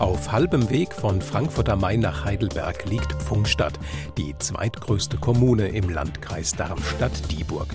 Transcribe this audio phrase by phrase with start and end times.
[0.00, 3.78] Auf halbem Weg von Frankfurt am Main nach Heidelberg liegt Pfungstadt,
[4.16, 7.68] die zweitgrößte Kommune im Landkreis Darmstadt-Dieburg.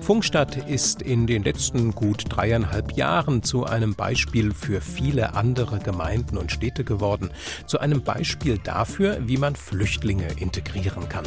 [0.00, 6.38] Pfungstadt ist in den letzten gut dreieinhalb Jahren zu einem Beispiel für viele andere Gemeinden
[6.38, 7.30] und Städte geworden,
[7.66, 11.26] zu einem Beispiel dafür, wie man Flüchtlinge integrieren kann.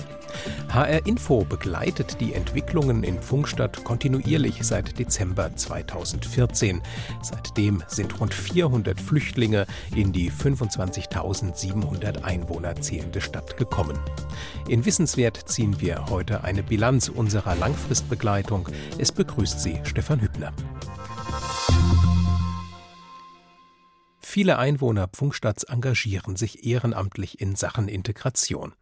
[0.68, 6.82] HR Info begleitet die Entwicklungen in Pfungstadt kontinuierlich seit Dezember 2014.
[7.22, 13.98] Seitdem sind rund 400 Flüchtlinge in die 25.700 Einwohner zählende Stadt gekommen.
[14.68, 18.70] In Wissenswert ziehen wir heute eine Bilanz unserer Langfristbegleitung.
[18.98, 20.54] Es begrüßt Sie Stefan Hübner.
[24.34, 28.74] Viele Einwohner Pfungstadts engagieren sich ehrenamtlich in Sachen Integration.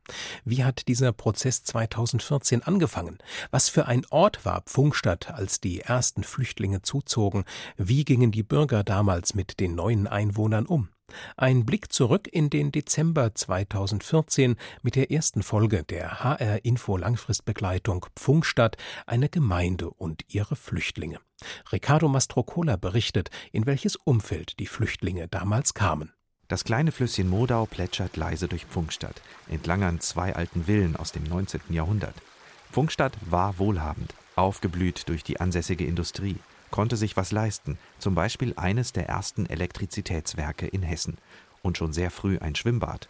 [0.46, 3.18] Wie hat dieser Prozess 2014 angefangen?
[3.50, 7.44] Was für ein Ort war Pfungstadt, als die ersten Flüchtlinge zuzogen?
[7.76, 10.88] Wie gingen die Bürger damals mit den neuen Einwohnern um?
[11.38, 18.06] Ein Blick zurück in den Dezember 2014 mit der ersten Folge der HR Info Langfristbegleitung
[18.16, 21.20] Pfungstadt, eine Gemeinde und ihre Flüchtlinge.
[21.72, 26.14] Ricardo Mastrocola berichtet, in welches Umfeld die Flüchtlinge damals kamen.
[26.48, 31.24] Das kleine Flüsschen Modau plätschert leise durch Pfungstadt, entlang an zwei alten Villen aus dem
[31.24, 31.62] 19.
[31.70, 32.16] Jahrhundert.
[32.72, 36.38] Pfungstadt war wohlhabend, aufgeblüht durch die ansässige Industrie
[36.72, 41.18] konnte sich was leisten, zum Beispiel eines der ersten Elektrizitätswerke in Hessen
[41.62, 43.08] und schon sehr früh ein Schwimmbad.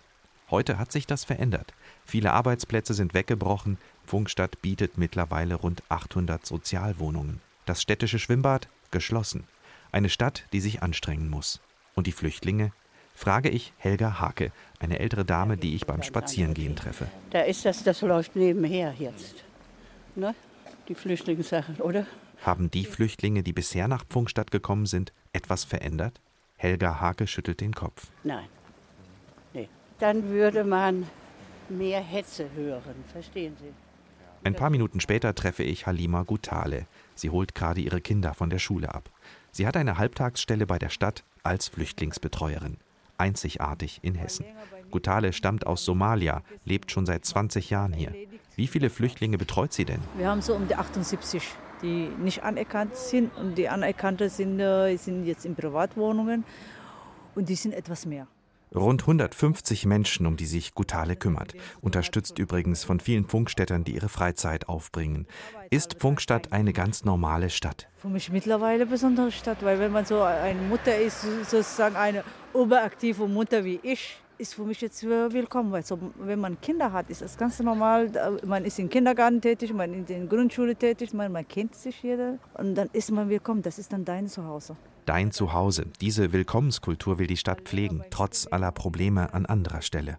[0.49, 1.73] Heute hat sich das verändert.
[2.03, 3.77] Viele Arbeitsplätze sind weggebrochen.
[4.05, 7.39] Funkstadt bietet mittlerweile rund 800 Sozialwohnungen.
[7.65, 9.45] Das städtische Schwimmbad geschlossen.
[9.93, 11.61] Eine Stadt, die sich anstrengen muss.
[11.95, 12.73] Und die Flüchtlinge?
[13.15, 17.07] Frage ich Helga Hake, eine ältere Dame, die ich beim Spazierengehen treffe.
[17.29, 19.43] Da ist das, das läuft nebenher jetzt.
[20.15, 20.33] Ne?
[20.87, 22.05] Die Flüchtlingssache, oder?
[22.41, 26.19] Haben die Flüchtlinge, die bisher nach Pfungstadt gekommen sind, etwas verändert?
[26.57, 28.07] Helga Hake schüttelt den Kopf.
[28.23, 28.47] Nein.
[29.53, 29.69] Nee.
[29.99, 31.07] Dann würde man
[31.69, 33.71] mehr Hetze hören, verstehen Sie?
[34.43, 36.87] Ein paar Minuten später treffe ich Halima Gutale.
[37.13, 39.11] Sie holt gerade ihre Kinder von der Schule ab.
[39.51, 42.77] Sie hat eine Halbtagsstelle bei der Stadt als Flüchtlingsbetreuerin.
[43.19, 44.45] Einzigartig in Hessen.
[44.89, 48.15] Gutale stammt aus Somalia, lebt schon seit 20 Jahren hier.
[48.55, 50.01] Wie viele Flüchtlinge betreut sie denn?
[50.17, 51.43] Wir haben so um die 78
[51.81, 53.35] die nicht anerkannt sind.
[53.37, 56.43] Und die anerkannte sind, äh, sind jetzt in Privatwohnungen
[57.35, 58.27] und die sind etwas mehr.
[58.73, 61.53] Rund 150 Menschen, um die sich Gutale kümmert.
[61.81, 65.27] Unterstützt übrigens von vielen Funkstädtern, die ihre Freizeit aufbringen.
[65.69, 67.89] Ist Funkstadt eine ganz normale Stadt?
[67.97, 72.23] Für mich mittlerweile eine besondere Stadt, weil wenn man so eine Mutter ist, sozusagen eine
[72.53, 75.71] überaktive Mutter wie ich, ist für mich jetzt willkommen.
[75.71, 78.39] Weil so, wenn man Kinder hat, ist das ganz normal.
[78.45, 82.01] Man ist im Kindergarten tätig, man ist in der Grundschule tätig, man, man kennt sich
[82.01, 82.39] jeder.
[82.55, 83.61] Und dann ist man willkommen.
[83.61, 84.75] Das ist dann dein Zuhause.
[85.05, 85.85] Dein Zuhause.
[86.01, 90.17] Diese Willkommenskultur will die Stadt pflegen, trotz aller Probleme an anderer Stelle.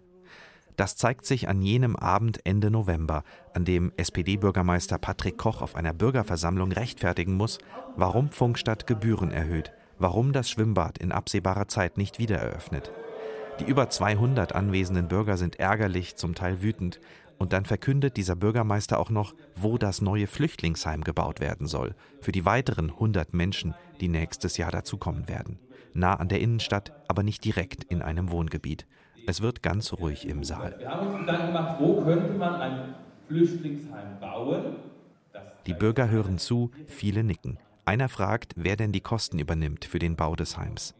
[0.77, 3.23] Das zeigt sich an jenem Abend Ende November,
[3.53, 7.59] an dem SPD-Bürgermeister Patrick Koch auf einer Bürgerversammlung rechtfertigen muss,
[7.95, 12.91] warum Funkstadt Gebühren erhöht, warum das Schwimmbad in absehbarer Zeit nicht wieder eröffnet.
[13.59, 16.99] Die über 200 anwesenden Bürger sind ärgerlich, zum Teil wütend.
[17.37, 22.31] Und dann verkündet dieser Bürgermeister auch noch, wo das neue Flüchtlingsheim gebaut werden soll, für
[22.31, 25.59] die weiteren 100 Menschen, die nächstes Jahr dazukommen werden.
[25.93, 28.87] Nah an der Innenstadt, aber nicht direkt in einem Wohngebiet.
[29.27, 30.75] Es wird ganz ruhig im Saal.
[30.79, 32.95] Wir haben uns Gedanken gemacht, wo könnte man ein
[33.27, 34.75] Flüchtlingsheim bauen?
[35.65, 37.57] Die Bürger hören zu, viele nicken.
[37.85, 40.95] Einer fragt, wer denn die Kosten übernimmt für den Bau des Heims.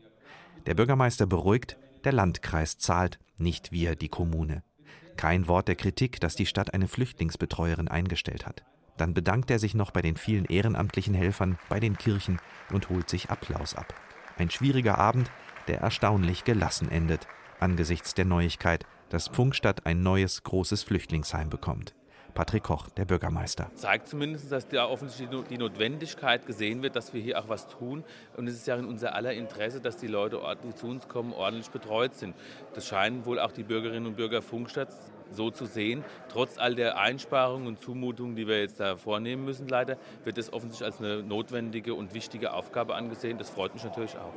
[0.65, 4.63] Der Bürgermeister beruhigt, der Landkreis zahlt, nicht wir, die Kommune.
[5.15, 8.63] Kein Wort der Kritik, dass die Stadt eine Flüchtlingsbetreuerin eingestellt hat.
[8.97, 12.39] Dann bedankt er sich noch bei den vielen ehrenamtlichen Helfern, bei den Kirchen
[12.71, 13.93] und holt sich Applaus ab.
[14.37, 15.31] Ein schwieriger Abend,
[15.67, 17.27] der erstaunlich gelassen endet,
[17.59, 21.95] angesichts der Neuigkeit, dass Pfungstadt ein neues großes Flüchtlingsheim bekommt.
[22.33, 23.69] Patrick Koch, der Bürgermeister.
[23.75, 28.03] Zeigt zumindest, dass da offensichtlich die Notwendigkeit gesehen wird, dass wir hier auch was tun.
[28.35, 31.33] Und es ist ja in unser aller Interesse, dass die Leute, die zu uns kommen,
[31.33, 32.35] ordentlich betreut sind.
[32.73, 34.89] Das scheinen wohl auch die Bürgerinnen und Bürger Funkstadt
[35.31, 36.03] so zu sehen.
[36.29, 40.51] Trotz all der Einsparungen und Zumutungen, die wir jetzt da vornehmen müssen, leider, wird es
[40.51, 43.37] offensichtlich als eine notwendige und wichtige Aufgabe angesehen.
[43.37, 44.33] Das freut mich natürlich auch.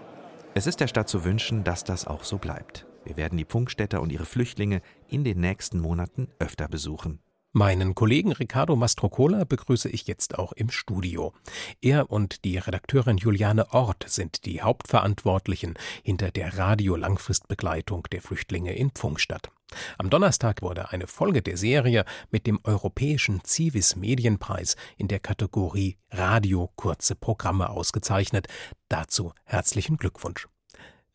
[0.54, 2.86] Es ist der Stadt zu wünschen, dass das auch so bleibt.
[3.04, 7.20] Wir werden die Funkstätter und ihre Flüchtlinge in den nächsten Monaten öfter besuchen.
[7.56, 11.32] Meinen Kollegen Ricardo Mastrocola begrüße ich jetzt auch im Studio.
[11.80, 15.72] Er und die Redakteurin Juliane Ort sind die Hauptverantwortlichen
[16.02, 19.50] hinter der Radio-Langfristbegleitung der Flüchtlinge in Pfungstadt.
[19.96, 25.96] Am Donnerstag wurde eine Folge der Serie mit dem Europäischen Civis Medienpreis in der Kategorie
[26.10, 28.48] Radio kurze Programme ausgezeichnet.
[28.90, 30.46] Dazu herzlichen Glückwunsch.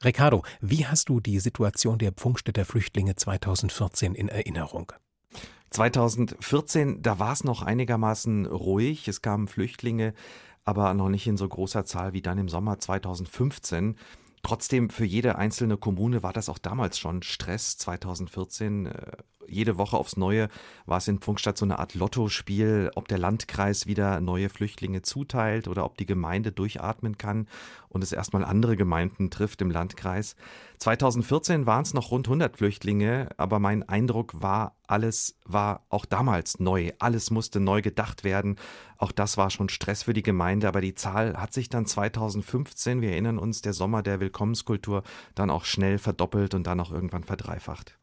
[0.03, 4.91] Ricardo, wie hast du die Situation der Pfungstädter Flüchtlinge 2014 in Erinnerung?
[5.71, 9.07] 2014, da war es noch einigermaßen ruhig.
[9.07, 10.13] Es kamen Flüchtlinge,
[10.65, 13.95] aber noch nicht in so großer Zahl wie dann im Sommer 2015.
[14.43, 17.77] Trotzdem, für jede einzelne Kommune war das auch damals schon Stress.
[17.77, 19.11] 2014, äh,
[19.51, 20.47] jede Woche aufs Neue
[20.85, 25.67] war es in Pfungstadt so eine Art Lottospiel, ob der Landkreis wieder neue Flüchtlinge zuteilt
[25.67, 27.47] oder ob die Gemeinde durchatmen kann
[27.89, 30.35] und es erstmal andere Gemeinden trifft im Landkreis.
[30.77, 36.59] 2014 waren es noch rund 100 Flüchtlinge, aber mein Eindruck war, alles war auch damals
[36.59, 36.91] neu.
[36.99, 38.55] Alles musste neu gedacht werden.
[38.97, 43.01] Auch das war schon Stress für die Gemeinde, aber die Zahl hat sich dann 2015,
[43.01, 45.03] wir erinnern uns, der Sommer der Willkommenskultur,
[45.35, 47.97] dann auch schnell verdoppelt und dann auch irgendwann verdreifacht.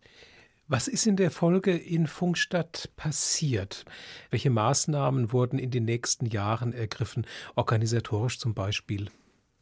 [0.70, 3.86] Was ist in der Folge in Funkstadt passiert?
[4.28, 9.08] Welche Maßnahmen wurden in den nächsten Jahren ergriffen, organisatorisch zum Beispiel?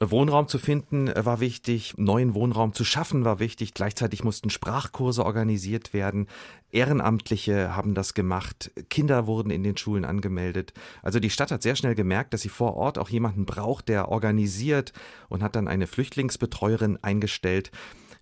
[0.00, 3.72] Wohnraum zu finden war wichtig, neuen Wohnraum zu schaffen war wichtig.
[3.72, 6.26] Gleichzeitig mussten Sprachkurse organisiert werden.
[6.72, 8.72] Ehrenamtliche haben das gemacht.
[8.90, 10.72] Kinder wurden in den Schulen angemeldet.
[11.02, 14.08] Also die Stadt hat sehr schnell gemerkt, dass sie vor Ort auch jemanden braucht, der
[14.08, 14.92] organisiert
[15.28, 17.70] und hat dann eine Flüchtlingsbetreuerin eingestellt.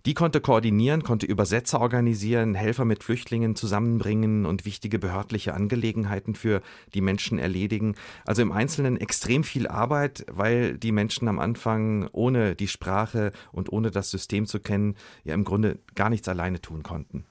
[0.06, 6.61] Die konnte koordinieren, konnte Übersetzer organisieren, Helfer mit Flüchtlingen zusammenbringen und wichtige behördliche Angelegenheiten für
[6.93, 7.95] die Menschen erledigen.
[8.27, 13.73] Also im Einzelnen extrem viel Arbeit, weil die Menschen am Anfang ohne die Sprache und
[13.73, 17.25] ohne das System zu kennen, ja im Grunde gar nichts alleine tun konnten.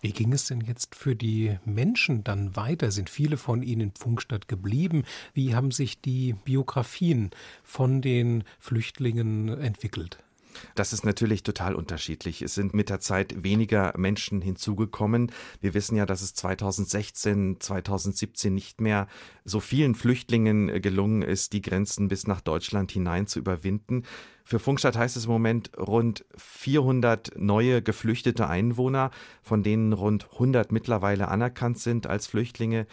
[0.00, 2.90] Wie ging es denn jetzt für die Menschen dann weiter?
[2.90, 5.04] Sind viele von ihnen in Pfungstadt geblieben?
[5.34, 7.30] Wie haben sich die Biografien
[7.62, 10.24] von den Flüchtlingen entwickelt?
[10.74, 12.42] Das ist natürlich total unterschiedlich.
[12.42, 15.30] Es sind mit der Zeit weniger Menschen hinzugekommen.
[15.60, 19.06] Wir wissen ja, dass es 2016, 2017 nicht mehr
[19.44, 24.04] so vielen Flüchtlingen gelungen ist, die Grenzen bis nach Deutschland hinein zu überwinden.
[24.46, 29.10] Für Funkstadt heißt es im Moment rund 400 neue geflüchtete Einwohner,
[29.42, 32.86] von denen rund 100 mittlerweile anerkannt sind als Flüchtlinge.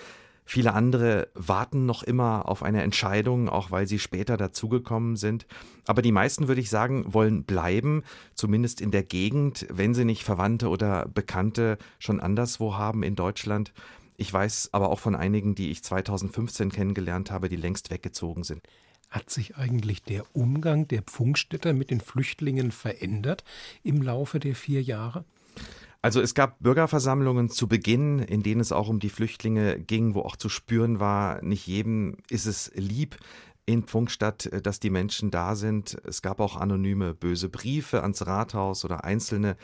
[0.45, 5.45] Viele andere warten noch immer auf eine Entscheidung, auch weil sie später dazugekommen sind.
[5.87, 8.03] Aber die meisten, würde ich sagen, wollen bleiben,
[8.35, 13.73] zumindest in der Gegend, wenn sie nicht Verwandte oder Bekannte schon anderswo haben in Deutschland.
[14.17, 18.61] Ich weiß aber auch von einigen, die ich 2015 kennengelernt habe, die längst weggezogen sind.
[19.09, 23.43] Hat sich eigentlich der Umgang der Pfungstädter mit den Flüchtlingen verändert
[23.83, 25.25] im Laufe der vier Jahre?
[26.01, 30.21] Also es gab Bürgerversammlungen zu Beginn, in denen es auch um die Flüchtlinge ging, wo
[30.21, 33.17] auch zu spüren war, nicht jedem ist es lieb
[33.67, 35.95] in Pfungstadt, dass die Menschen da sind.
[36.03, 39.57] Es gab auch anonyme böse Briefe ans Rathaus oder einzelne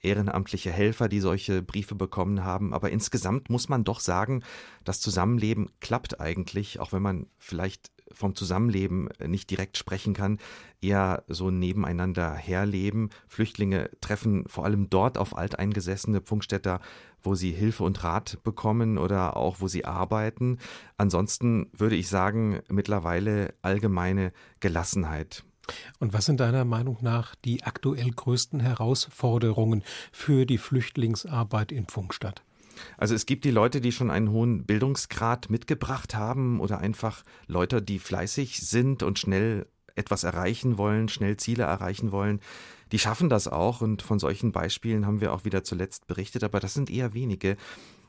[0.00, 2.72] ehrenamtliche Helfer, die solche Briefe bekommen haben.
[2.72, 4.42] Aber insgesamt muss man doch sagen,
[4.84, 10.38] das Zusammenleben klappt eigentlich, auch wenn man vielleicht vom Zusammenleben nicht direkt sprechen kann,
[10.80, 13.10] eher so nebeneinander herleben.
[13.28, 16.80] Flüchtlinge treffen vor allem dort auf alteingesessene Pfungstädter,
[17.22, 20.58] wo sie Hilfe und Rat bekommen oder auch wo sie arbeiten.
[20.96, 25.44] Ansonsten würde ich sagen, mittlerweile allgemeine Gelassenheit.
[26.00, 32.42] Und was sind deiner Meinung nach die aktuell größten Herausforderungen für die Flüchtlingsarbeit in Pfungstadt?
[32.96, 37.82] Also es gibt die Leute, die schon einen hohen Bildungsgrad mitgebracht haben oder einfach Leute,
[37.82, 42.40] die fleißig sind und schnell etwas erreichen wollen, schnell Ziele erreichen wollen.
[42.92, 46.60] Die schaffen das auch und von solchen Beispielen haben wir auch wieder zuletzt berichtet, aber
[46.60, 47.56] das sind eher wenige.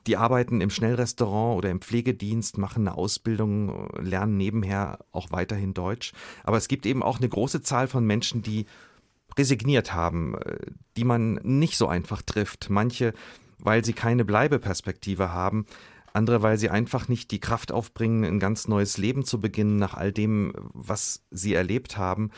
[0.08, 6.12] Die arbeiten im Schnellrestaurant oder im Pflegedienst, machen eine Ausbildung, lernen nebenher auch weiterhin Deutsch.
[6.44, 8.66] Aber es gibt eben auch eine große Zahl von Menschen, die
[9.38, 10.36] resigniert haben,
[10.98, 12.70] die man nicht so einfach trifft.
[12.70, 13.14] Manche
[13.64, 15.66] weil sie keine Bleibeperspektive haben,
[16.14, 19.96] andere, weil sie einfach nicht die Kraft aufbringen, ein ganz neues Leben zu beginnen nach
[19.96, 22.30] all dem, was sie erlebt haben.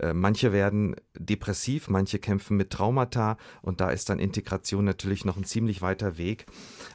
[0.00, 5.36] Äh, manche werden depressiv, manche kämpfen mit Traumata und da ist dann Integration natürlich noch
[5.36, 6.46] ein ziemlich weiter Weg.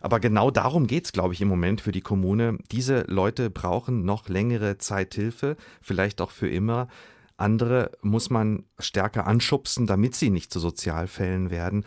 [0.01, 2.57] Aber genau darum geht es, glaube ich, im Moment für die Kommune.
[2.71, 6.87] Diese Leute brauchen noch längere Zeit Hilfe, vielleicht auch für immer.
[7.35, 11.83] Andere muss man stärker anschubsen, damit sie nicht zu Sozialfällen werden.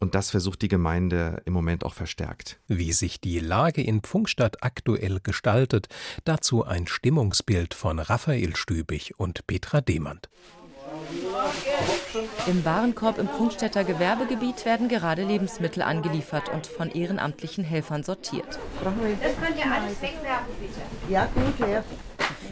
[0.00, 2.58] Und das versucht die Gemeinde im Moment auch verstärkt.
[2.66, 5.88] Wie sich die Lage in Pfungstadt aktuell gestaltet,
[6.24, 10.30] dazu ein Stimmungsbild von Raphael Stübig und Petra Demand.
[12.46, 18.58] Im Warenkorb im Pfungstädter Gewerbegebiet werden gerade Lebensmittel angeliefert und von ehrenamtlichen Helfern sortiert.
[18.82, 21.12] Das könnt ihr alles wegwerfen, bitte.
[21.12, 21.84] Ja, gut, ja.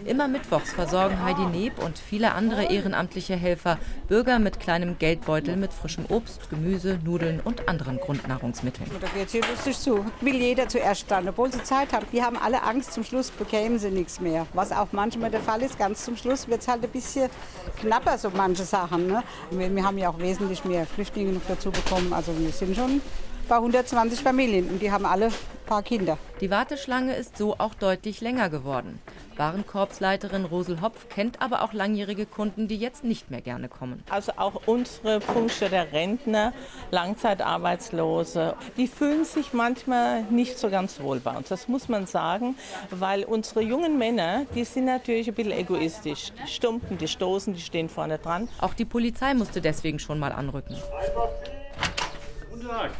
[0.04, 3.78] Immer mittwochs versorgen Heidi Neb und viele andere ehrenamtliche Helfer
[4.08, 8.90] Bürger mit kleinem Geldbeutel mit frischem Obst, Gemüse, Nudeln und anderen Grundnahrungsmitteln.
[9.00, 10.04] Da geht hier lustig zu.
[10.20, 12.06] Will jeder zuerst stand, obwohl sie Zeit haben.
[12.12, 14.46] Die haben alle Angst, zum Schluss bekämen sie nichts mehr.
[14.54, 17.30] Was auch manchmal der Fall ist, ganz zum Schluss wird es halt ein bisschen
[17.80, 19.06] knapper, so manche Sachen.
[19.06, 19.22] Ne?
[19.50, 22.12] Wir, wir haben ja auch wesentlich mehr Flüchtlinge noch dazu bekommen.
[22.12, 23.00] Also wir sind schon
[23.48, 25.32] bei 120 Familien und die haben alle ein
[25.66, 26.18] paar Kinder.
[26.40, 29.00] Die Warteschlange ist so auch deutlich länger geworden.
[29.36, 34.02] Warenkorbsleiterin Rosel Hopf kennt aber auch langjährige Kunden, die jetzt nicht mehr gerne kommen.
[34.10, 35.20] Also auch unsere
[35.70, 36.52] der Rentner,
[36.90, 41.48] Langzeitarbeitslose, die fühlen sich manchmal nicht so ganz wohl bei uns.
[41.48, 42.56] Das muss man sagen,
[42.90, 46.32] weil unsere jungen Männer, die sind natürlich ein bisschen egoistisch.
[46.44, 48.48] Die stumpen, die stoßen, die stehen vorne dran.
[48.60, 50.76] Auch die Polizei musste deswegen schon mal anrücken.
[51.14, 51.57] Guten
[52.68, 52.90] Tag.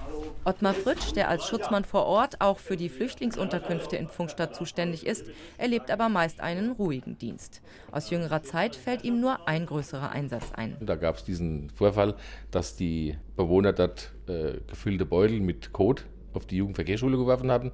[0.45, 5.27] Ottmar Fritsch, der als Schutzmann vor Ort auch für die Flüchtlingsunterkünfte in Pfungstadt zuständig ist,
[5.59, 7.61] erlebt aber meist einen ruhigen Dienst.
[7.93, 10.79] Aus jüngerer Zeit fällt ihm nur ein größerer Einsatz ein.
[10.81, 12.15] Da gab es diesen Vorfall,
[12.51, 17.73] dass die Bewohner dort äh, gefüllte Beutel mit Kot auf die Jugendverkehrsschule geworfen hatten.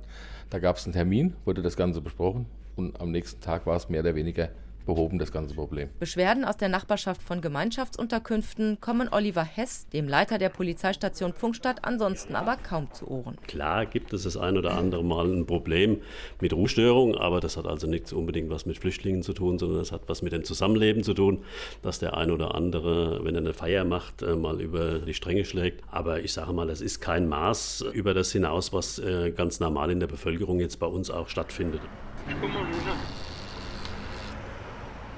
[0.51, 3.89] Da gab es einen Termin, wurde das Ganze besprochen und am nächsten Tag war es
[3.89, 4.49] mehr oder weniger
[4.85, 5.89] behoben, das ganze Problem.
[5.99, 12.35] Beschwerden aus der Nachbarschaft von Gemeinschaftsunterkünften kommen Oliver Hess, dem Leiter der Polizeistation Pfungstadt, ansonsten
[12.35, 13.37] aber kaum zu Ohren.
[13.47, 16.01] Klar gibt es das ein oder andere Mal ein Problem
[16.41, 19.93] mit Ruhestörung, aber das hat also nichts unbedingt was mit Flüchtlingen zu tun, sondern das
[19.93, 21.45] hat was mit dem Zusammenleben zu tun,
[21.83, 25.45] dass der ein oder andere, wenn er eine Feier macht, äh, mal über die Stränge
[25.45, 25.83] schlägt.
[25.91, 29.91] Aber ich sage mal, das ist kein Maß über das hinaus, was äh, ganz normal
[29.91, 31.81] in der Bevölkerung jetzt bei uns auch stattfindet.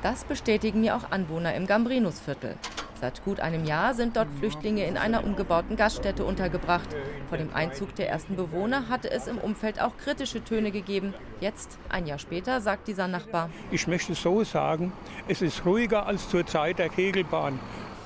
[0.02, 2.56] Das bestätigen mir auch Anwohner im Gambrinusviertel.
[3.00, 6.88] Seit gut einem Jahr sind dort Flüchtlinge in einer umgebauten Gaststätte untergebracht.
[7.28, 11.12] Vor dem Einzug der ersten Bewohner hatte es im Umfeld auch kritische Töne gegeben.
[11.40, 13.50] Jetzt, ein Jahr später, sagt dieser Nachbar.
[13.70, 14.92] Ich möchte so sagen,
[15.28, 17.58] es ist ruhiger als zur Zeit der Kegelbahn.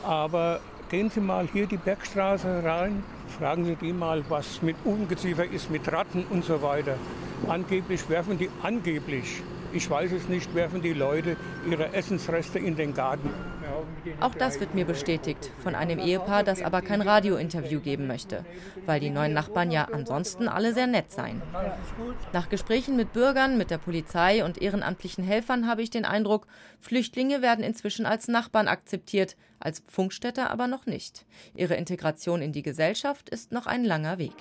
[0.03, 3.05] Aber gehen Sie mal hier die Bergstraße rein,
[3.39, 6.97] fragen Sie die mal, was mit Ungeziefer ist, mit Ratten und so weiter.
[7.47, 11.37] Angeblich werfen die angeblich ich weiß es nicht, werfen die Leute
[11.69, 13.31] ihre Essensreste in den Garten.
[14.21, 18.45] Auch das wird mir bestätigt von einem Ehepaar, das aber kein Radiointerview geben möchte,
[18.87, 21.41] weil die neuen Nachbarn ja ansonsten alle sehr nett seien.
[22.33, 26.47] Nach Gesprächen mit Bürgern, mit der Polizei und ehrenamtlichen Helfern habe ich den Eindruck,
[26.81, 31.25] Flüchtlinge werden inzwischen als Nachbarn akzeptiert, als Pfungstädter aber noch nicht.
[31.55, 34.35] Ihre Integration in die Gesellschaft ist noch ein langer Weg.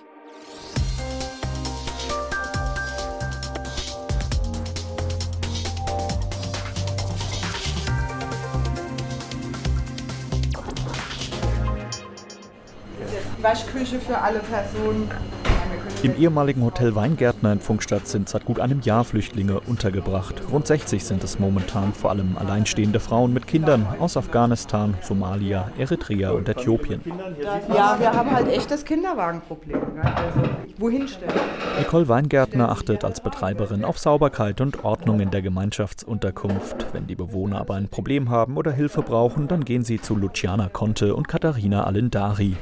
[13.42, 15.10] Waschküche für alle Personen.
[16.02, 20.36] Im ehemaligen Hotel Weingärtner in Funkstadt sind seit gut einem Jahr Flüchtlinge untergebracht.
[20.50, 26.32] Rund 60 sind es momentan, vor allem alleinstehende Frauen mit Kindern aus Afghanistan, Somalia, Eritrea
[26.32, 27.02] und Äthiopien.
[27.68, 29.82] Ja, wir haben halt echt das Kinderwagenproblem.
[30.02, 31.34] Also, wohin stellen?
[31.78, 36.94] Nicole Weingärtner achtet als Betreiberin auf Sauberkeit und Ordnung in der Gemeinschaftsunterkunft.
[36.94, 40.70] Wenn die Bewohner aber ein Problem haben oder Hilfe brauchen, dann gehen sie zu Luciana
[40.70, 42.56] Conte und Katharina Alindari.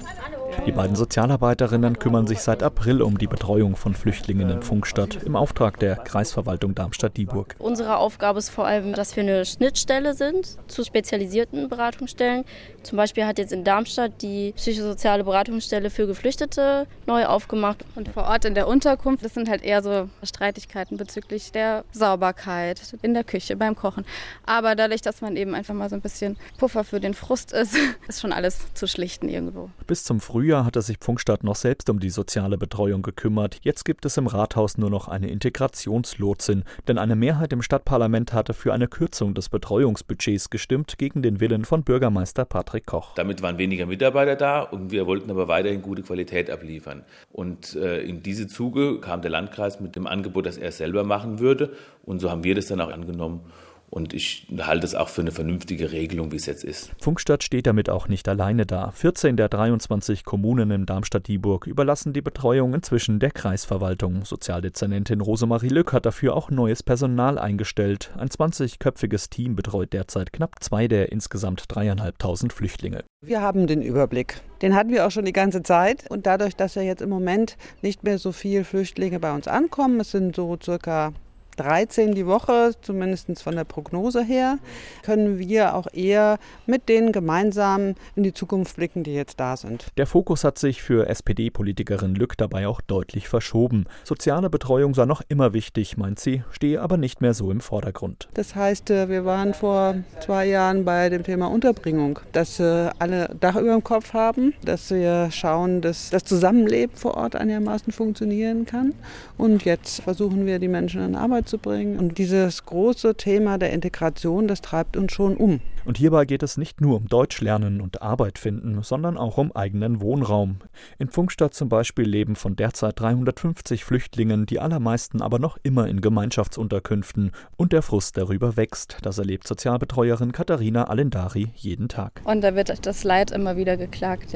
[0.66, 5.36] Die beiden Sozialarbeiterinnen kümmern sich seit April um die Betreuung von Flüchtlingen in Funkstadt im
[5.36, 7.56] Auftrag der Kreisverwaltung Darmstadt-Dieburg.
[7.60, 12.46] Unsere Aufgabe ist vor allem, dass wir eine Schnittstelle sind zu spezialisierten Beratungsstellen.
[12.84, 17.86] Zum Beispiel hat jetzt in Darmstadt die psychosoziale Beratungsstelle für Geflüchtete neu aufgemacht.
[17.96, 22.82] Und vor Ort in der Unterkunft, das sind halt eher so Streitigkeiten bezüglich der Sauberkeit
[23.02, 24.06] in der Küche beim Kochen.
[24.46, 27.76] Aber dadurch, dass man eben einfach mal so ein bisschen Puffer für den Frust ist,
[28.08, 29.70] ist schon alles zu schlichten irgendwo.
[29.86, 33.58] Bis zum Frühjahr Frühjahr hatte sich Pfungstadt noch selbst um die soziale Betreuung gekümmert.
[33.64, 38.54] Jetzt gibt es im Rathaus nur noch eine Integrationslotsin, denn eine Mehrheit im Stadtparlament hatte
[38.54, 43.16] für eine Kürzung des Betreuungsbudgets gestimmt, gegen den Willen von Bürgermeister Patrick Koch.
[43.16, 47.02] Damit waren weniger Mitarbeiter da und wir wollten aber weiterhin gute Qualität abliefern.
[47.32, 51.04] Und äh, in diese Zuge kam der Landkreis mit dem Angebot, dass er es selber
[51.04, 51.74] machen würde.
[52.04, 53.42] Und so haben wir das dann auch angenommen
[53.90, 56.92] und ich halte es auch für eine vernünftige Regelung, wie es jetzt ist.
[57.02, 58.92] Funkstadt steht damit auch nicht alleine da.
[58.92, 64.26] 14 der 23 Kommunen in Darmstadt-Dieburg überlassen die Betreuung inzwischen der Kreisverwaltung.
[64.26, 68.12] Sozialdezernentin Rosemarie Lück hat dafür auch neues Personal eingestellt.
[68.18, 73.04] Ein 20-köpfiges Team betreut derzeit knapp zwei der insgesamt dreieinhalbtausend Flüchtlinge.
[73.26, 74.42] Wir haben den Überblick.
[74.62, 76.10] Den hatten wir auch schon die ganze Zeit.
[76.10, 80.00] Und dadurch, dass ja jetzt im Moment nicht mehr so viele Flüchtlinge bei uns ankommen,
[80.00, 81.14] es sind so circa
[81.58, 84.60] 13 die Woche, zumindest von der Prognose her,
[85.04, 89.88] können wir auch eher mit denen gemeinsam in die Zukunft blicken, die jetzt da sind.
[89.98, 93.86] Der Fokus hat sich für SPD-Politikerin Lück dabei auch deutlich verschoben.
[94.04, 98.30] Soziale Betreuung sei noch immer wichtig, meint sie, stehe aber nicht mehr so im Vordergrund.
[98.34, 103.36] Das heißt, äh, wir waren vor zwei Jahren bei dem Thema Unterbringung, dass äh, alle
[103.40, 108.66] Dach über dem Kopf haben, dass wir schauen, dass das Zusammenleben vor Ort einigermaßen funktionieren
[108.66, 108.94] kann.
[109.38, 111.98] Und jetzt versuchen wir, die Menschen an Arbeit zu bringen.
[111.98, 115.62] Und dieses große Thema der Integration, das treibt uns schon um.
[115.86, 119.56] Und hierbei geht es nicht nur um Deutsch lernen und Arbeit finden, sondern auch um
[119.56, 120.58] eigenen Wohnraum.
[121.00, 126.02] In Funkstadt zum Beispiel leben von derzeit 350 Flüchtlingen, die allermeisten aber noch immer in
[126.02, 127.32] Gemeinschaftsunterkünften.
[127.56, 128.98] Und der Frust darüber wächst.
[129.02, 132.22] Das erlebt Sozialbetreuerin Katharina Alendari jeden Tag.
[132.26, 134.34] Und da wird das Leid immer wieder geklagt.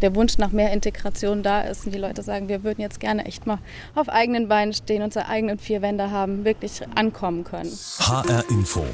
[0.00, 3.24] Der Wunsch nach mehr Integration da ist und die Leute sagen, wir würden jetzt gerne
[3.24, 3.58] echt mal
[3.94, 7.70] auf eigenen Beinen stehen, unsere eigenen vier Wände haben, wirklich ankommen können.
[7.98, 8.84] HR Info.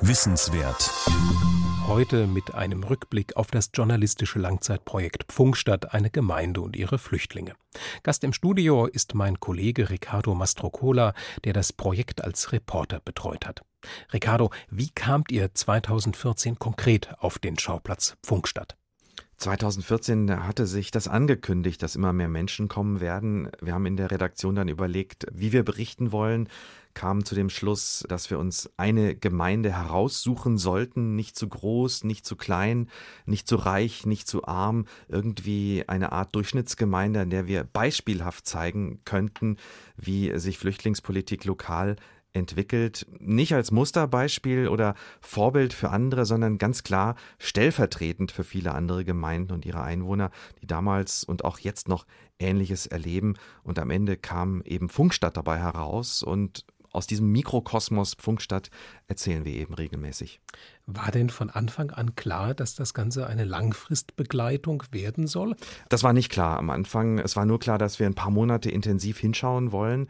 [0.00, 0.90] Wissenswert.
[1.88, 7.54] Heute mit einem Rückblick auf das journalistische Langzeitprojekt Pfungstadt, eine Gemeinde und ihre Flüchtlinge.
[8.02, 11.12] Gast im Studio ist mein Kollege Riccardo Mastrocola,
[11.44, 13.62] der das Projekt als Reporter betreut hat.
[14.12, 18.76] Riccardo, wie kamt ihr 2014 konkret auf den Schauplatz Pfungstadt?
[19.42, 23.50] 2014 hatte sich das angekündigt, dass immer mehr Menschen kommen werden.
[23.60, 26.48] Wir haben in der Redaktion dann überlegt, wie wir berichten wollen,
[26.94, 32.24] kamen zu dem Schluss, dass wir uns eine Gemeinde heraussuchen sollten, nicht zu groß, nicht
[32.24, 32.88] zu klein,
[33.26, 39.00] nicht zu reich, nicht zu arm, irgendwie eine Art Durchschnittsgemeinde, in der wir beispielhaft zeigen
[39.04, 39.56] könnten,
[39.96, 41.96] wie sich Flüchtlingspolitik lokal
[42.32, 49.04] entwickelt, nicht als Musterbeispiel oder Vorbild für andere, sondern ganz klar stellvertretend für viele andere
[49.04, 52.06] Gemeinden und ihre Einwohner, die damals und auch jetzt noch
[52.38, 53.34] Ähnliches erleben.
[53.62, 58.70] Und am Ende kam eben Funkstadt dabei heraus und aus diesem Mikrokosmos Funkstadt
[59.08, 60.40] erzählen wir eben regelmäßig.
[60.86, 65.56] War denn von Anfang an klar, dass das Ganze eine Langfristbegleitung werden soll?
[65.88, 67.18] Das war nicht klar am Anfang.
[67.18, 70.08] Es war nur klar, dass wir ein paar Monate intensiv hinschauen wollen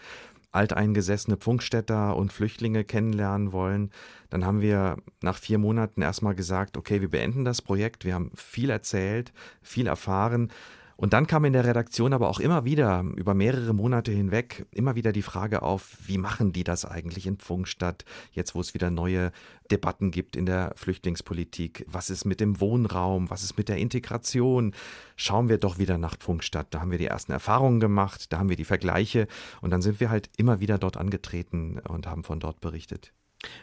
[0.53, 3.91] alteingesessene Pfungstädter und Flüchtlinge kennenlernen wollen.
[4.31, 8.05] Dann haben wir nach vier Monaten erstmal gesagt, okay, wir beenden das Projekt.
[8.05, 9.33] Wir haben viel erzählt,
[9.63, 10.53] viel erfahren.
[10.97, 14.95] Und dann kam in der Redaktion aber auch immer wieder, über mehrere Monate hinweg, immer
[14.95, 18.91] wieder die Frage auf, wie machen die das eigentlich in Pfungstadt, jetzt wo es wieder
[18.91, 19.33] neue
[19.71, 21.85] Debatten gibt in der Flüchtlingspolitik.
[21.89, 23.31] Was ist mit dem Wohnraum?
[23.31, 24.75] Was ist mit der Integration?
[25.17, 26.69] Schauen wir doch wieder nach Pfungstadt.
[26.71, 29.27] Da haben wir die ersten Erfahrungen gemacht, da haben wir die Vergleiche
[29.61, 33.13] und dann sind wir halt immer wieder dort angetreten und haben von dort berichtet.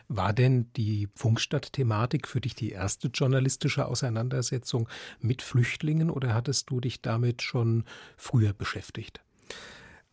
[0.07, 4.89] War denn die Funkstadt-Thematik für dich die erste journalistische Auseinandersetzung
[5.19, 7.83] mit Flüchtlingen oder hattest du dich damit schon
[8.17, 9.21] früher beschäftigt?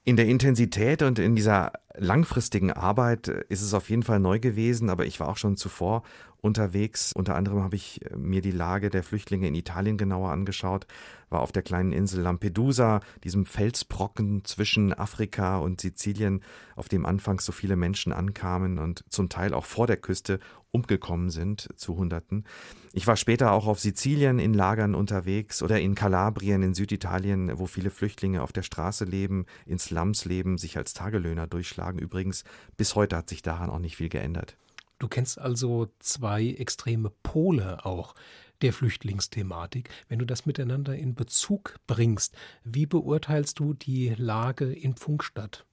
[0.05, 4.91] In der Intensität und in dieser langfristigen Arbeit ist es auf jeden Fall neu gewesen,
[4.91, 6.03] aber ich war auch schon zuvor
[6.41, 7.13] unterwegs.
[7.13, 10.87] Unter anderem habe ich mir die Lage der Flüchtlinge in Italien genauer angeschaut,
[11.29, 16.43] war auf der kleinen Insel Lampedusa, diesem Felsbrocken zwischen Afrika und Sizilien,
[16.77, 20.39] auf dem anfangs so viele Menschen ankamen und zum Teil auch vor der Küste
[20.71, 22.45] umgekommen sind zu Hunderten.
[22.93, 27.67] Ich war später auch auf Sizilien in Lagern unterwegs oder in Kalabrien in Süditalien, wo
[27.67, 31.86] viele Flüchtlinge auf der Straße leben, in Slums leben, sich als Tagelöhner durchschlagen.
[31.95, 32.45] Übrigens,
[32.77, 34.57] bis heute hat sich daran auch nicht viel geändert.
[34.99, 38.15] Du kennst also zwei extreme Pole auch
[38.63, 39.91] der Flüchtlingsthematik.
[40.09, 45.67] Wenn du das miteinander in Bezug bringst, wie beurteilst du die Lage in Pfungstadt?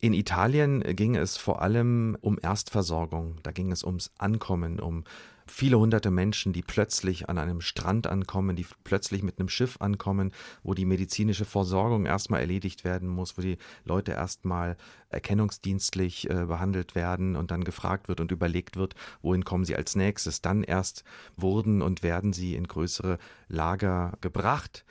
[0.00, 3.36] In Italien ging es vor allem um Erstversorgung.
[3.42, 5.04] Da ging es ums Ankommen, um
[5.48, 10.32] viele hunderte Menschen, die plötzlich an einem Strand ankommen, die plötzlich mit einem Schiff ankommen,
[10.62, 14.76] wo die medizinische Versorgung erstmal erledigt werden muss, wo die Leute erstmal
[15.10, 19.96] erkennungsdienstlich äh, behandelt werden und dann gefragt wird und überlegt wird, wohin kommen sie als
[19.96, 20.42] nächstes.
[20.42, 21.04] Dann erst
[21.36, 24.84] wurden und werden sie in größere Lager gebracht.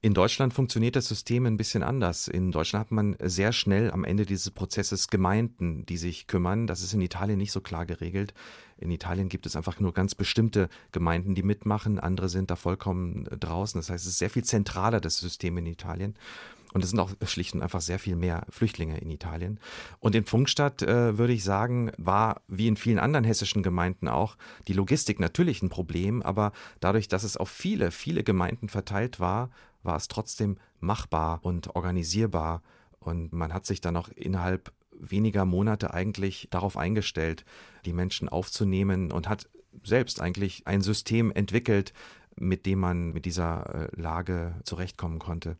[0.00, 2.28] In Deutschland funktioniert das System ein bisschen anders.
[2.28, 6.68] In Deutschland hat man sehr schnell am Ende dieses Prozesses Gemeinden, die sich kümmern.
[6.68, 8.32] Das ist in Italien nicht so klar geregelt.
[8.76, 11.98] In Italien gibt es einfach nur ganz bestimmte Gemeinden, die mitmachen.
[11.98, 13.76] Andere sind da vollkommen draußen.
[13.76, 16.14] Das heißt, es ist sehr viel zentraler, das System in Italien.
[16.74, 19.58] Und es sind auch schlicht und einfach sehr viel mehr Flüchtlinge in Italien.
[20.00, 24.36] Und in Funkstadt, äh, würde ich sagen, war wie in vielen anderen hessischen Gemeinden auch
[24.68, 26.22] die Logistik natürlich ein Problem.
[26.22, 29.50] Aber dadurch, dass es auf viele, viele Gemeinden verteilt war,
[29.88, 32.62] war es trotzdem machbar und organisierbar.
[33.00, 37.44] Und man hat sich dann auch innerhalb weniger Monate eigentlich darauf eingestellt,
[37.86, 39.48] die Menschen aufzunehmen und hat
[39.82, 41.94] selbst eigentlich ein System entwickelt,
[42.36, 45.56] mit dem man mit dieser äh, Lage zurechtkommen konnte.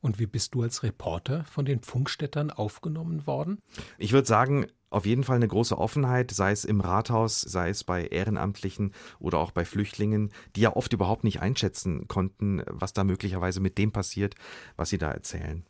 [0.00, 3.62] Und wie bist du als Reporter von den Funkstädtern aufgenommen worden?
[3.98, 7.84] Ich würde sagen, auf jeden Fall eine große Offenheit, sei es im Rathaus, sei es
[7.84, 13.04] bei Ehrenamtlichen oder auch bei Flüchtlingen, die ja oft überhaupt nicht einschätzen konnten, was da
[13.04, 14.34] möglicherweise mit dem passiert,
[14.76, 15.64] was sie da erzählen.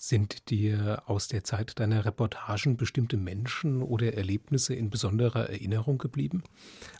[0.00, 6.44] Sind dir aus der Zeit deiner Reportagen bestimmte Menschen oder Erlebnisse in besonderer Erinnerung geblieben?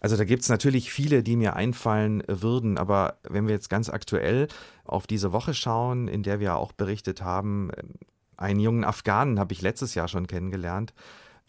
[0.01, 3.89] Also da gibt es natürlich viele, die mir einfallen würden, aber wenn wir jetzt ganz
[3.89, 4.49] aktuell
[4.85, 7.71] auf diese Woche schauen, in der wir auch berichtet haben,
[8.39, 10.95] einen jungen Afghanen habe ich letztes Jahr schon kennengelernt,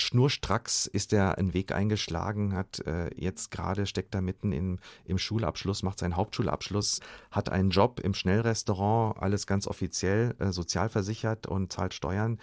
[0.01, 5.17] schnurstracks ist er einen Weg eingeschlagen, hat äh, jetzt gerade steckt er mitten im, im
[5.17, 6.99] Schulabschluss, macht seinen Hauptschulabschluss,
[7.31, 12.39] hat einen Job im Schnellrestaurant, alles ganz offiziell, äh, sozialversichert und zahlt Steuern.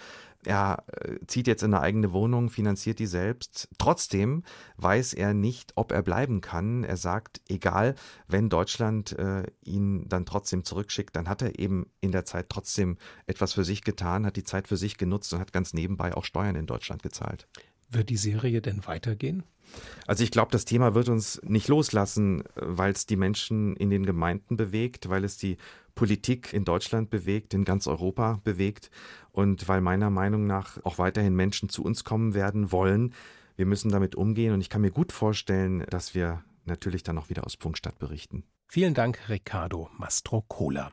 [0.47, 3.69] Er äh, zieht jetzt in eine eigene Wohnung, finanziert die selbst.
[3.79, 4.45] Trotzdem
[4.77, 6.85] weiß er nicht, ob er bleiben kann.
[6.85, 7.97] Er sagt, egal,
[8.29, 12.97] wenn Deutschland äh, ihn dann trotzdem zurückschickt, dann hat er eben in der Zeit trotzdem
[13.27, 16.25] etwas für sich getan, hat die Zeit für sich genutzt und hat ganz nebenbei auch
[16.25, 17.49] Steuern in Deutschland gezahlt.
[17.91, 19.45] Wird die Serie denn weitergehen?
[20.07, 24.07] Also ich glaube, das Thema wird uns nicht loslassen, weil es die Menschen in den
[24.07, 25.57] Gemeinden bewegt, weil es die
[25.95, 28.91] Politik in Deutschland bewegt, in ganz Europa bewegt
[29.33, 33.15] und weil meiner Meinung nach auch weiterhin Menschen zu uns kommen werden wollen.
[33.57, 37.31] Wir müssen damit umgehen und ich kann mir gut vorstellen, dass wir natürlich dann auch
[37.31, 38.45] wieder aus Funkstadt berichten.
[38.69, 40.91] Vielen Dank, Riccardo Mastrocola.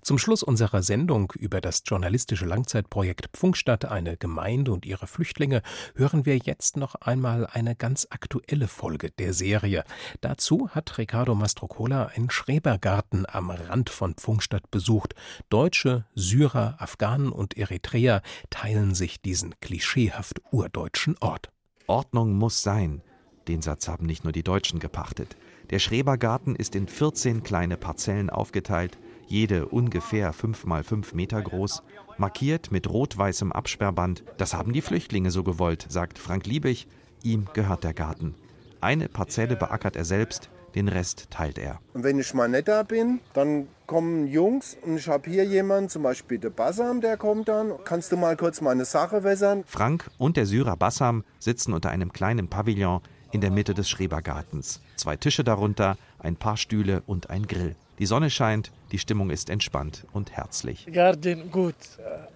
[0.00, 5.62] Zum Schluss unserer Sendung über das journalistische Langzeitprojekt Pfunkstadt, eine Gemeinde und ihre Flüchtlinge,
[5.96, 9.82] hören wir jetzt noch einmal eine ganz aktuelle Folge der Serie.
[10.20, 15.14] Dazu hat Riccardo Mastrocola einen Schrebergarten am Rand von Pfunkstadt besucht.
[15.50, 21.50] Deutsche, Syrer, Afghanen und Eritreer teilen sich diesen klischeehaft urdeutschen Ort.
[21.88, 23.02] Ordnung muss sein.
[23.48, 25.36] Den Satz haben nicht nur die Deutschen gepachtet.
[25.70, 31.82] Der Schrebergarten ist in 14 kleine Parzellen aufgeteilt, jede ungefähr 5 mal 5 Meter groß,
[32.18, 34.22] markiert mit rot-weißem Absperrband.
[34.38, 36.86] Das haben die Flüchtlinge so gewollt, sagt Frank Liebig.
[37.24, 38.36] Ihm gehört der Garten.
[38.80, 41.80] Eine Parzelle beackert er selbst, den Rest teilt er.
[41.94, 45.88] Und wenn ich mal nicht da bin, dann kommen Jungs und ich habe hier jemanden,
[45.88, 47.72] zum Beispiel der Bassam, der kommt dann.
[47.84, 49.64] Kannst du mal kurz meine Sache wässern?
[49.66, 53.00] Frank und der Syrer Bassam sitzen unter einem kleinen Pavillon
[53.32, 54.80] in der Mitte des Schrebergartens.
[54.96, 57.76] Zwei Tische darunter, ein paar Stühle und ein Grill.
[57.98, 60.86] Die Sonne scheint, die Stimmung ist entspannt und herzlich.
[60.92, 61.74] Garten gut,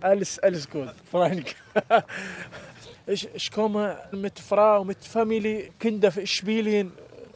[0.00, 1.54] alles, alles gut, Frank.
[3.06, 6.92] Ich, ich komme mit Frau, mit Familie, Kinder spielen,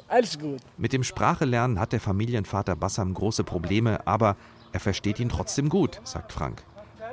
[0.06, 0.60] alles gut.
[0.76, 4.36] Mit dem Sprachelernen hat der Familienvater Bassam große Probleme, aber
[4.72, 6.62] er versteht ihn trotzdem gut, sagt Frank.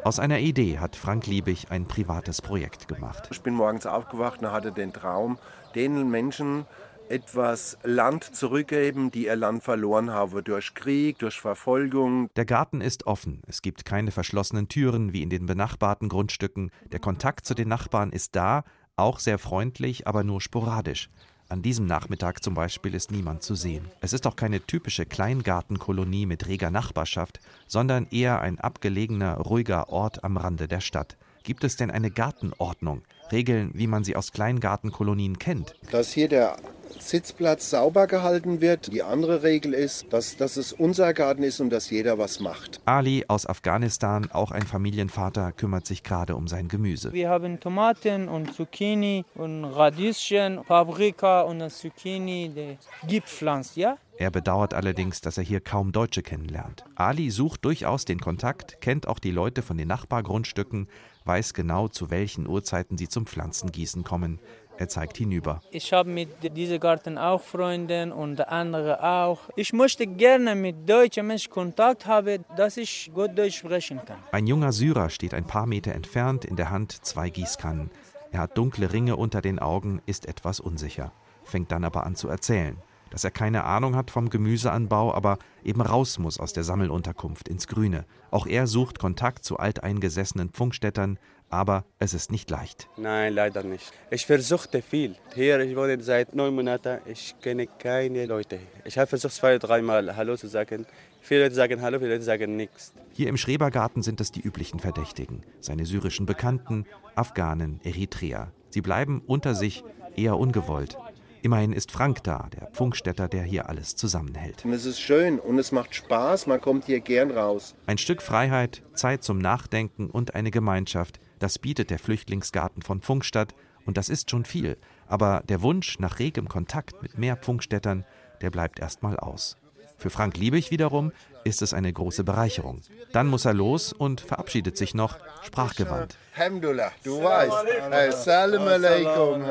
[0.04, 3.30] Aus einer Idee hat Frank Liebig ein privates Projekt gemacht.
[3.32, 5.40] Ich bin morgens aufgewacht und hatte den Traum,
[5.76, 6.66] den Menschen
[7.12, 12.30] etwas Land zurückgeben, die ihr Land verloren haben durch Krieg, durch Verfolgung.
[12.36, 13.42] Der Garten ist offen.
[13.48, 16.72] Es gibt keine verschlossenen Türen wie in den benachbarten Grundstücken.
[16.92, 18.64] Der Kontakt zu den Nachbarn ist da,
[18.96, 21.10] auch sehr freundlich, aber nur sporadisch.
[21.50, 23.86] An diesem Nachmittag zum Beispiel ist niemand zu sehen.
[24.00, 30.24] Es ist auch keine typische Kleingartenkolonie mit reger Nachbarschaft, sondern eher ein abgelegener, ruhiger Ort
[30.24, 31.18] am Rande der Stadt.
[31.44, 33.02] Gibt es denn eine Gartenordnung?
[33.32, 35.76] Regeln, wie man sie aus Kleingartenkolonien kennt?
[35.92, 36.58] Dass hier der
[37.00, 38.94] Sitzplatz sauber gehalten wird.
[38.94, 42.80] Die andere Regel ist, dass, dass es unser Garten ist und dass jeder was macht.
[42.86, 47.12] Ali aus Afghanistan, auch ein Familienvater, kümmert sich gerade um sein Gemüse.
[47.14, 53.98] Wir haben Tomaten und Zucchini und Radieschen, Paprika und Zucchini, die gepflanzt, ja?
[54.18, 56.86] Er bedauert allerdings, dass er hier kaum Deutsche kennenlernt.
[56.96, 60.88] Ali sucht durchaus den Kontakt, kennt auch die Leute von den Nachbargrundstücken,
[61.26, 64.40] weiß genau, zu welchen Uhrzeiten sie zum Pflanzengießen kommen.
[64.78, 65.62] Er zeigt hinüber.
[65.70, 69.42] Ich habe mit diesem Garten auch Freunde und andere auch.
[69.56, 74.18] Ich möchte gerne mit deutschen Menschen Kontakt haben, dass ich gut Deutsch sprechen kann.
[74.32, 77.92] Ein junger Syrer steht ein paar Meter entfernt, in der Hand zwei Gießkannen.
[78.32, 81.12] Er hat dunkle Ringe unter den Augen, ist etwas unsicher,
[81.44, 82.78] fängt dann aber an zu erzählen
[83.12, 87.68] dass er keine Ahnung hat vom Gemüseanbau, aber eben raus muss aus der Sammelunterkunft ins
[87.68, 88.06] Grüne.
[88.32, 91.20] Auch er sucht Kontakt zu alteingesessenen Funkstättern,
[91.52, 92.88] aber es ist nicht leicht.
[92.98, 93.92] Nein, leider nicht.
[94.10, 95.16] Ich versuchte viel.
[95.36, 98.60] Hier, ich wohne seit neun Monaten, ich kenne keine Leute.
[98.86, 100.86] Ich habe versucht zwei, dreimal Hallo zu sagen.
[101.20, 102.94] Viele Leute sagen Hallo, viele Leute sagen nichts.
[103.12, 105.44] Hier im Schrebergarten sind es die üblichen Verdächtigen.
[105.60, 108.52] Seine syrischen Bekannten, Afghanen, Eritreer.
[108.70, 109.84] Sie bleiben unter sich
[110.16, 110.98] eher ungewollt.
[111.44, 114.64] Immerhin ist Frank da, der Funkstätter, der hier alles zusammenhält.
[114.64, 117.76] Und es ist schön und es macht Spaß, man kommt hier gern raus.
[117.88, 123.56] Ein Stück Freiheit, Zeit zum Nachdenken und eine Gemeinschaft, das bietet der Flüchtlingsgarten von Funkstadt
[123.86, 124.78] und das ist schon viel.
[125.08, 128.06] Aber der Wunsch nach regem Kontakt mit mehr Funkstättern,
[128.42, 129.58] der bleibt erstmal aus.
[130.02, 131.12] Für Frank Liebig wiederum
[131.44, 132.82] ist es eine große Bereicherung.
[133.12, 136.18] Dann muss er los und verabschiedet sich noch sprachgewandt.
[136.36, 137.54] Alhamdulillah, du weißt.
[137.92, 139.46] Assalamu alaikum.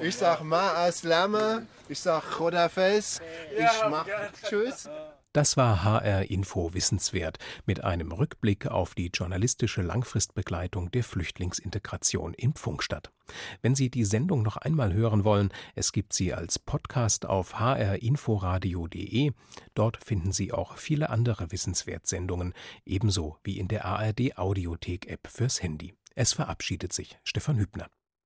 [0.00, 0.88] Ich sag ma
[1.88, 3.20] ich sag Chodafes,
[3.58, 4.06] ich mach
[4.48, 4.88] Tschüss.
[5.32, 12.54] Das war HR Info Wissenswert mit einem Rückblick auf die journalistische Langfristbegleitung der Flüchtlingsintegration in
[12.54, 13.12] Pfungstadt.
[13.62, 19.30] Wenn Sie die Sendung noch einmal hören wollen, es gibt sie als Podcast auf hrinforadio.de.
[19.74, 22.52] Dort finden Sie auch viele andere Wissenswertsendungen,
[22.84, 25.94] ebenso wie in der ARD Audiothek App fürs Handy.
[26.16, 27.88] Es verabschiedet sich Stefan Hübner.